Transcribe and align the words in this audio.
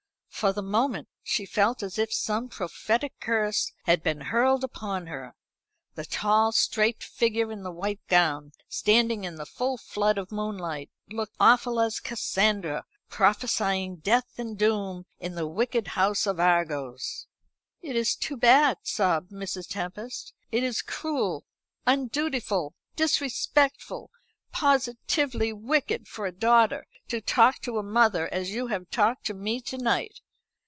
For 0.33 0.51
the 0.53 0.63
moment 0.63 1.07
she 1.21 1.45
felt 1.45 1.83
as 1.83 1.99
if 1.99 2.11
some 2.11 2.49
prophetic 2.49 3.13
curse 3.19 3.71
had 3.83 4.01
been 4.01 4.21
hurled 4.21 4.63
upon 4.63 5.05
her. 5.05 5.35
The 5.93 6.03
tall 6.03 6.51
straight 6.51 7.03
figure 7.03 7.51
in 7.51 7.61
the 7.61 7.71
white 7.71 7.99
gown, 8.07 8.51
standing 8.67 9.23
in 9.23 9.35
the 9.35 9.45
full 9.45 9.77
flood 9.77 10.17
of 10.17 10.31
moonlight, 10.31 10.89
looked 11.11 11.35
awful 11.39 11.79
as 11.79 11.99
Cassandra, 11.99 12.85
prophesying 13.07 13.97
death 13.97 14.39
and 14.39 14.57
doom 14.57 15.05
in 15.19 15.35
the 15.35 15.45
wicked 15.45 15.89
house 15.89 16.25
at 16.25 16.39
Argos. 16.39 17.27
"It 17.83 17.95
is 17.95 18.15
too 18.15 18.35
bad," 18.35 18.79
sobbed 18.81 19.29
Mrs. 19.31 19.67
Tempest; 19.69 20.33
"it 20.51 20.63
is 20.63 20.81
cruel, 20.81 21.45
undutiful, 21.85 22.73
disrespectful, 22.95 24.09
positively 24.51 25.53
wicked 25.53 26.07
for 26.07 26.25
a 26.25 26.31
daughter 26.31 26.87
to 27.09 27.21
talk 27.21 27.59
to 27.59 27.77
a 27.77 27.83
mother 27.83 28.27
as 28.33 28.49
you 28.49 28.67
have 28.67 28.89
talked 28.89 29.27
to 29.27 29.35
me 29.35 29.61
to 29.61 29.77
night. 29.77 30.19